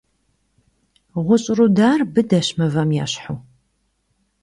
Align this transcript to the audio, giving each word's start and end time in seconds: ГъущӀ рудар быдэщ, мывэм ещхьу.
ГъущӀ 1.25 1.47
рудар 1.57 1.99
быдэщ, 2.13 2.47
мывэм 2.57 2.89
ещхьу. 3.03 3.35